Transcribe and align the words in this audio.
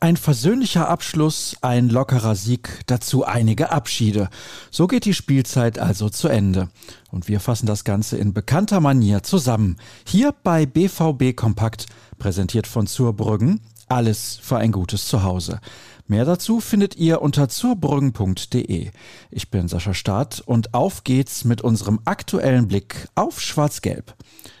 Ein 0.00 0.16
versöhnlicher 0.16 0.88
Abschluss, 0.88 1.56
ein 1.60 1.88
lockerer 1.88 2.36
Sieg, 2.36 2.82
dazu 2.86 3.24
einige 3.24 3.72
Abschiede. 3.72 4.28
So 4.70 4.86
geht 4.86 5.04
die 5.06 5.14
Spielzeit 5.14 5.80
also 5.80 6.08
zu 6.08 6.28
Ende. 6.28 6.68
Und 7.10 7.28
wir 7.28 7.40
fassen 7.40 7.66
das 7.66 7.84
Ganze 7.84 8.18
in 8.18 8.34
bekannter 8.34 8.80
Manier 8.80 9.22
zusammen. 9.22 9.76
Hier 10.06 10.34
bei 10.42 10.66
BVB 10.66 11.34
Kompakt, 11.34 11.86
präsentiert 12.18 12.66
von 12.66 12.86
Zurbrüggen. 12.86 13.60
Alles 13.88 14.38
für 14.42 14.58
ein 14.58 14.72
gutes 14.72 15.06
Zuhause. 15.06 15.60
Mehr 16.06 16.24
dazu 16.24 16.60
findet 16.60 16.96
ihr 16.96 17.20
unter 17.20 17.48
zurbrüggen.de. 17.48 18.90
Ich 19.30 19.50
bin 19.50 19.68
Sascha 19.68 19.92
Staat 19.92 20.40
und 20.40 20.72
auf 20.72 21.04
geht's 21.04 21.44
mit 21.44 21.60
unserem 21.60 22.00
aktuellen 22.06 22.66
Blick 22.66 23.08
auf 23.14 23.40
Schwarz-Gelb. 23.40 24.14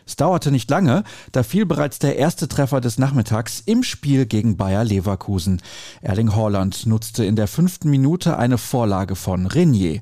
Es 0.08 0.16
dauerte 0.16 0.50
nicht 0.50 0.70
lange, 0.70 1.04
da 1.32 1.42
fiel 1.42 1.66
bereits 1.66 1.98
der 1.98 2.16
erste 2.16 2.48
Treffer 2.48 2.80
des 2.80 2.96
Nachmittags 2.96 3.62
im 3.66 3.82
Spiel 3.82 4.24
gegen 4.24 4.56
Bayer 4.56 4.82
Leverkusen. 4.82 5.60
Erling 6.00 6.34
Haaland 6.34 6.86
nutzte 6.86 7.26
in 7.26 7.36
der 7.36 7.46
fünften 7.46 7.90
Minute 7.90 8.38
eine 8.38 8.56
Vorlage 8.56 9.16
von 9.16 9.46
Renier. 9.46 10.00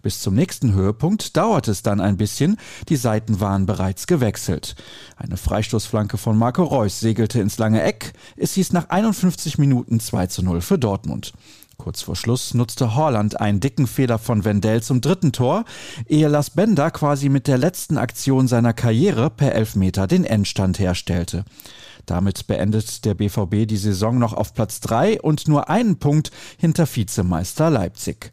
Bis 0.00 0.20
zum 0.20 0.36
nächsten 0.36 0.74
Höhepunkt 0.74 1.36
dauerte 1.36 1.72
es 1.72 1.82
dann 1.88 2.00
ein 2.00 2.16
bisschen, 2.16 2.56
die 2.88 2.96
Seiten 2.96 3.40
waren 3.40 3.66
bereits 3.66 4.06
gewechselt. 4.06 4.76
Eine 5.16 5.36
Freistoßflanke 5.36 6.18
von 6.18 6.36
Marco 6.36 6.62
Reus 6.62 7.00
segelte 7.00 7.40
ins 7.40 7.58
lange 7.58 7.82
Eck, 7.82 8.12
es 8.36 8.54
hieß 8.54 8.72
nach 8.72 8.90
51 8.90 9.58
Minuten 9.58 9.98
2 9.98 10.26
zu 10.26 10.42
0 10.42 10.60
für 10.60 10.78
Dortmund. 10.78 11.32
Kurz 11.78 12.02
vor 12.02 12.16
Schluss 12.16 12.54
nutzte 12.54 12.96
Horland 12.96 13.40
einen 13.40 13.60
dicken 13.60 13.86
Fehler 13.86 14.18
von 14.18 14.44
Wendell 14.44 14.82
zum 14.82 15.00
dritten 15.00 15.30
Tor, 15.30 15.64
ehe 16.06 16.26
Las 16.26 16.50
Bender 16.50 16.90
quasi 16.90 17.28
mit 17.28 17.46
der 17.46 17.56
letzten 17.56 17.98
Aktion 17.98 18.48
seiner 18.48 18.72
Karriere 18.72 19.30
per 19.30 19.54
Elfmeter 19.54 20.08
den 20.08 20.24
Endstand 20.24 20.80
herstellte. 20.80 21.44
Damit 22.04 22.46
beendet 22.48 23.04
der 23.04 23.14
BVB 23.14 23.66
die 23.66 23.76
Saison 23.76 24.18
noch 24.18 24.32
auf 24.32 24.54
Platz 24.54 24.80
3 24.80 25.20
und 25.20 25.46
nur 25.46 25.70
einen 25.70 25.98
Punkt 25.98 26.32
hinter 26.58 26.86
Vizemeister 26.86 27.70
Leipzig. 27.70 28.32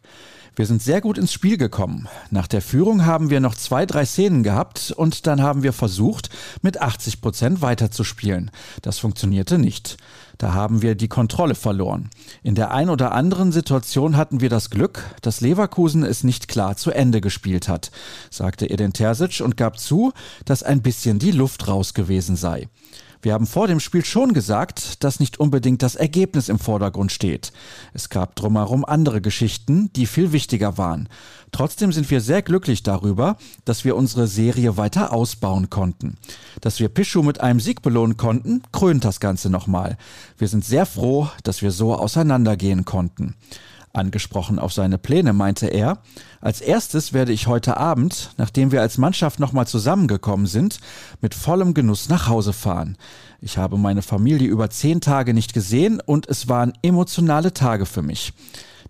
Wir 0.58 0.66
sind 0.66 0.82
sehr 0.82 1.02
gut 1.02 1.18
ins 1.18 1.34
Spiel 1.34 1.58
gekommen. 1.58 2.08
Nach 2.32 2.48
der 2.48 2.62
Führung 2.62 3.06
haben 3.06 3.30
wir 3.30 3.42
noch 3.42 3.56
zwei, 3.56 3.86
drei 3.86 4.06
Szenen 4.06 4.42
gehabt 4.42 4.94
und 4.96 5.28
dann 5.28 5.42
haben 5.42 5.64
wir 5.64 5.74
versucht, 5.74 6.30
mit 6.62 6.82
80 6.82 7.20
Prozent 7.20 7.62
weiterzuspielen. 7.62 8.52
Das 8.82 8.98
funktionierte 8.98 9.58
nicht. 9.58 9.98
Da 10.38 10.54
haben 10.54 10.82
wir 10.82 10.96
die 10.96 11.10
Kontrolle 11.10 11.56
verloren. 11.56 12.10
In 12.42 12.56
der 12.56 12.72
ein 12.72 12.90
oder 12.90 13.12
anderen 13.12 13.52
Situation 13.52 14.16
hatten 14.16 14.40
wir 14.40 14.50
das 14.50 14.70
Glück, 14.70 15.04
dass 15.22 15.42
Leverkusen 15.42 16.04
es 16.04 16.24
nicht 16.24 16.48
klar 16.48 16.78
zu 16.78 16.92
Ende 16.92 17.20
gespielt 17.20 17.68
hat, 17.68 17.92
sagte 18.30 18.70
Edin 18.70 18.94
Terzic 18.94 19.42
und 19.42 19.58
gab 19.58 19.78
zu, 19.78 20.14
dass 20.46 20.64
ein 20.64 20.82
bisschen 20.82 21.20
die 21.20 21.32
Luft 21.32 21.68
raus 21.68 21.94
gewesen 21.94 22.38
sei. 22.38 22.70
Wir 23.26 23.34
haben 23.34 23.48
vor 23.48 23.66
dem 23.66 23.80
Spiel 23.80 24.06
schon 24.06 24.34
gesagt, 24.34 25.04
dass 25.04 25.20
nicht 25.20 25.40
unbedingt 25.40 25.82
das 25.82 25.96
Ergebnis 25.96 26.48
im 26.48 26.60
Vordergrund 26.60 27.12
steht. 27.12 27.54
Es 27.92 28.10
gab 28.10 28.36
drumherum 28.36 28.86
andere 28.86 29.20
Geschichten, 29.20 29.90
die 29.96 30.06
viel 30.06 30.32
wichtiger 30.32 30.78
waren. 30.78 31.10
Trotzdem 31.52 31.92
sind 31.92 32.12
wir 32.12 32.22
sehr 32.22 32.44
glücklich 32.44 32.84
darüber, 32.84 33.38
dass 33.64 33.84
wir 33.84 33.96
unsere 33.96 34.28
Serie 34.28 34.78
weiter 34.78 35.12
ausbauen 35.12 35.72
konnten. 35.72 36.18
Dass 36.62 36.80
wir 36.80 36.88
Pischu 36.88 37.24
mit 37.24 37.42
einem 37.42 37.60
Sieg 37.60 37.82
belohnen 37.82 38.16
konnten, 38.16 38.62
krönt 38.72 39.04
das 39.04 39.20
Ganze 39.20 39.50
nochmal. 39.50 39.98
Wir 40.38 40.48
sind 40.48 40.64
sehr 40.64 40.86
froh, 40.86 41.28
dass 41.42 41.64
wir 41.64 41.72
so 41.72 41.96
auseinandergehen 41.96 42.86
konnten. 42.86 43.34
Angesprochen 43.96 44.60
auf 44.60 44.74
seine 44.74 44.98
Pläne 44.98 45.34
meinte 45.34 45.68
er, 45.68 46.00
als 46.42 46.62
erstes 46.62 47.14
werde 47.14 47.32
ich 47.32 47.48
heute 47.48 47.78
Abend, 47.78 48.32
nachdem 48.38 48.72
wir 48.72 48.82
als 48.82 48.98
Mannschaft 48.98 49.40
nochmal 49.40 49.68
zusammengekommen 49.68 50.46
sind, 50.46 50.80
mit 51.22 51.34
vollem 51.34 51.74
Genuss 51.74 52.10
nach 52.10 52.28
Hause 52.28 52.54
fahren. 52.54 52.98
Ich 53.42 53.58
habe 53.58 53.78
meine 53.78 54.02
Familie 54.02 54.48
über 54.48 54.70
zehn 54.70 55.02
Tage 55.02 55.34
nicht 55.34 55.54
gesehen 55.54 56.02
und 56.06 56.28
es 56.28 56.48
waren 56.48 56.74
emotionale 56.82 57.54
Tage 57.54 57.86
für 57.86 58.02
mich. 58.02 58.34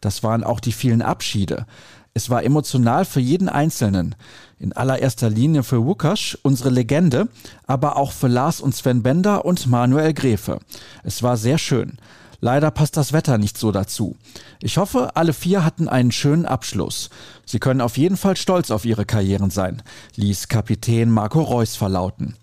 Das 0.01 0.23
waren 0.23 0.43
auch 0.43 0.59
die 0.59 0.71
vielen 0.71 1.01
Abschiede. 1.01 1.65
Es 2.13 2.29
war 2.29 2.43
emotional 2.43 3.03
für 3.03 3.19
jeden 3.19 3.49
Einzelnen. 3.49 4.15
In 4.57 4.71
allererster 4.71 5.29
Linie 5.29 5.63
für 5.63 5.83
Wukasch, 5.85 6.37
unsere 6.43 6.69
Legende, 6.69 7.27
aber 7.67 7.97
auch 7.97 8.13
für 8.13 8.29
Lars 8.29 8.61
und 8.61 8.73
Sven 8.73 9.03
Bender 9.03 9.43
und 9.43 9.67
Manuel 9.67 10.13
Gräfe. 10.13 10.59
Es 11.03 11.23
war 11.23 11.35
sehr 11.35 11.57
schön. 11.57 11.97
Leider 12.45 12.69
passt 12.69 12.95
das 12.95 13.11
Wetter 13.11 13.39
nicht 13.39 13.57
so 13.57 13.71
dazu. 13.71 14.15
Ich 14.61 14.77
hoffe, 14.77 15.15
alle 15.15 15.33
vier 15.33 15.65
hatten 15.65 15.89
einen 15.89 16.11
schönen 16.11 16.45
Abschluss. 16.45 17.09
Sie 17.43 17.57
können 17.57 17.81
auf 17.81 17.97
jeden 17.97 18.17
Fall 18.17 18.37
stolz 18.37 18.69
auf 18.69 18.85
ihre 18.85 19.03
Karrieren 19.03 19.49
sein, 19.49 19.81
ließ 20.15 20.47
Kapitän 20.47 21.09
Marco 21.09 21.41
Reus 21.41 21.75
verlauten. 21.75 22.35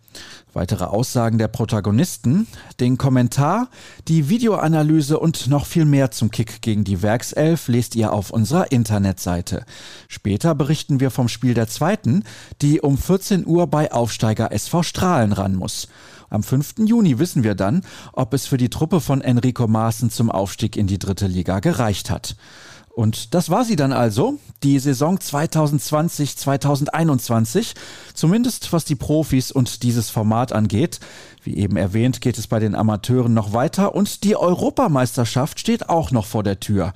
Weitere 0.55 0.85
Aussagen 0.85 1.39
der 1.39 1.49
Protagonisten, 1.49 2.47
den 2.79 2.99
Kommentar, 2.99 3.69
die 4.07 4.29
Videoanalyse 4.29 5.19
und 5.19 5.47
noch 5.47 5.65
viel 5.65 5.87
mehr 5.87 6.11
zum 6.11 6.31
Kick 6.31 6.61
gegen 6.61 6.85
die 6.85 7.01
Werkself 7.01 7.69
lest 7.69 7.97
ihr 7.97 8.13
auf 8.13 8.31
unserer 8.31 8.71
Internetseite. 8.71 9.65
Später 10.09 10.55
berichten 10.55 11.01
wir 11.01 11.11
vom 11.11 11.29
Spiel 11.29 11.55
der 11.55 11.69
zweiten, 11.69 12.25
die 12.61 12.83
um 12.83 12.99
14 12.99 13.47
Uhr 13.47 13.67
bei 13.67 13.93
Aufsteiger 13.93 14.53
SV 14.53 14.83
Strahlen 14.83 15.33
ran 15.33 15.55
muss. 15.55 15.89
Am 16.29 16.43
5. 16.43 16.75
Juni 16.87 17.19
wissen 17.19 17.45
wir 17.45 17.55
dann, 17.55 17.83
ob 18.13 18.35
es 18.35 18.47
für 18.47 18.59
die 18.59 18.71
Truppe 18.71 19.01
von 19.01 19.23
Enrico 19.23 19.67
Maaßen 19.67 20.11
zum 20.11 20.31
Aufstieg 20.31 20.77
in 20.77 20.87
die 20.87 20.99
dritte 20.99 21.27
Liga 21.27 21.61
gereicht 21.61 22.11
hat. 22.11 22.37
Und 22.95 23.33
das 23.33 23.49
war 23.49 23.65
sie 23.65 23.77
dann 23.77 23.93
also, 23.93 24.39
die 24.63 24.79
Saison 24.79 25.19
2020-2021, 25.19 27.75
zumindest 28.15 28.73
was 28.73 28.85
die 28.85 28.95
Profis 28.95 29.51
und 29.51 29.83
dieses 29.83 30.11
Format 30.11 30.53
angeht. 30.53 31.01
Wie 31.45 31.57
eben 31.57 31.77
erwähnt, 31.77 32.21
geht 32.21 32.39
es 32.39 32.47
bei 32.47 32.61
den 32.61 32.75
Amateuren 32.75 33.35
noch 33.35 33.53
weiter 33.53 33.95
und 33.95 34.25
die 34.25 34.37
Europameisterschaft 34.37 35.59
steht 35.59 35.89
auch 35.89 36.13
noch 36.13 36.27
vor 36.27 36.43
der 36.43 36.61
Tür. 36.61 36.93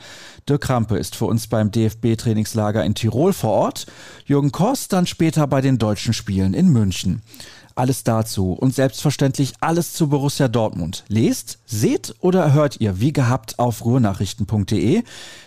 Dirk 0.48 0.62
Krampe 0.62 0.96
ist 0.96 1.16
für 1.16 1.26
uns 1.26 1.48
beim 1.48 1.72
DFB-Trainingslager 1.72 2.84
in 2.84 2.94
Tirol 2.94 3.32
vor 3.32 3.50
Ort, 3.50 3.86
Jürgen 4.24 4.52
Korst 4.52 4.92
dann 4.92 5.06
später 5.06 5.46
bei 5.48 5.60
den 5.60 5.78
deutschen 5.78 6.14
Spielen 6.14 6.54
in 6.54 6.68
München. 6.68 7.22
Alles 7.78 8.04
dazu 8.04 8.54
und 8.54 8.74
selbstverständlich 8.74 9.52
alles 9.60 9.92
zu 9.92 10.08
Borussia 10.08 10.48
Dortmund. 10.48 11.04
Lest, 11.08 11.58
seht 11.66 12.14
oder 12.20 12.54
hört 12.54 12.80
ihr 12.80 13.00
wie 13.00 13.12
gehabt 13.12 13.58
auf 13.58 13.84
ruhrnachrichten.de. 13.84 15.02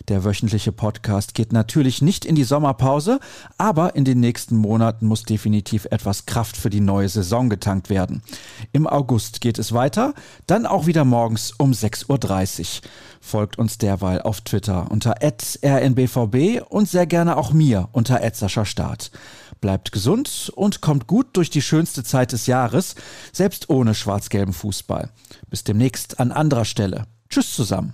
Der 0.10 0.24
wöchentliche 0.24 0.72
Podcast 0.72 1.34
geht 1.34 1.52
natürlich 1.54 2.04
nicht 2.04 2.26
in 2.26 2.36
die 2.36 2.44
Sommerpause, 2.44 3.20
aber 3.58 3.96
in 3.96 4.06
den 4.06 4.20
nächsten 4.20 4.58
Monaten 4.58 5.08
muss 5.08 5.24
definitiv 5.24 5.86
etwas 5.86 6.28
Kraft 6.28 6.56
für 6.56 6.70
die 6.70 6.82
neue 6.82 7.10
Saison 7.10 7.50
getankt 7.50 7.90
werden. 7.90 8.22
Im 8.74 8.86
August 8.86 9.42
geht 9.42 9.58
es 9.58 9.74
weiter, 9.74 10.14
dann 10.46 10.68
auch 10.68 10.86
wieder 10.86 11.06
morgens 11.06 11.52
um 11.58 11.72
6.30 11.72 12.60
Uhr. 12.60 12.90
Folgt 13.22 13.58
uns 13.58 13.80
derweil 13.80 14.22
auf 14.22 14.42
Twitter 14.42 14.92
unter 14.92 15.16
rnbvb 15.24 16.62
und 16.70 16.88
sehr 16.88 17.08
gerne 17.08 17.38
auch 17.38 17.54
mir 17.54 17.90
unter 17.92 18.22
Start. 18.48 19.10
Bleibt 19.62 19.92
gesund 19.92 20.54
und 20.56 20.80
kommt 20.80 21.06
gut 21.06 21.28
durch 21.34 21.50
die 21.50 21.62
schönste 21.62 22.04
Zeit 22.19 22.34
des 22.34 22.47
Jahres, 22.47 22.96
selbst 23.31 23.69
ohne 23.69 23.96
schwarz-gelben 23.96 24.53
Fußball. 24.53 25.09
Bis 25.50 25.63
demnächst 25.63 26.19
an 26.19 26.34
anderer 26.34 26.66
Stelle. 26.66 27.06
Tschüss 27.30 27.56
zusammen. 27.56 27.94